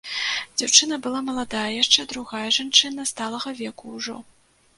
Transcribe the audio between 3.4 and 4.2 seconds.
веку ўжо.